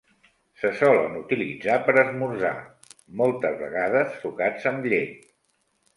[0.61, 2.55] Se solen utilitzar per esmorzar,
[3.23, 5.21] moltes vegades sucats amb llet.